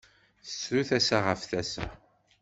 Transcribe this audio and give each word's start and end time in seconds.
Tettru 0.45 0.81
tasa 0.89 1.17
ɣef 1.25 1.41
tasa. 1.49 1.87